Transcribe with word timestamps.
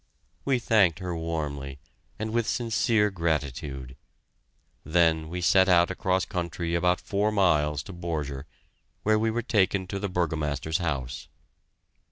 We 0.45 0.57
thanked 0.57 0.97
her 0.97 1.15
warmly, 1.15 1.77
and 2.17 2.31
with 2.33 2.47
sincere 2.47 3.11
gratitude. 3.11 3.95
Then 4.83 5.29
we 5.29 5.41
set 5.41 5.69
out 5.69 5.91
across 5.91 6.25
country 6.25 6.73
about 6.73 6.99
four 6.99 7.31
miles 7.31 7.83
to 7.83 7.93
Borger, 7.93 8.45
where 9.03 9.19
we 9.19 9.29
were 9.29 9.43
taken 9.43 9.85
to 9.85 9.99
the 9.99 10.09
Burgomaster's 10.09 10.79
house. 10.79 11.27